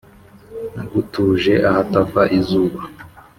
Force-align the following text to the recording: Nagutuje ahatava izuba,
Nagutuje 0.75 1.53
ahatava 1.69 2.21
izuba, 2.37 2.79